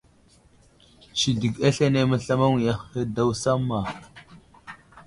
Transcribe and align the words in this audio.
Sidik 1.19 1.55
aslane 1.67 1.99
məslamaŋwiya 2.09 2.73
ahe 2.77 3.01
daw 3.15 3.29
samma. 3.41 3.79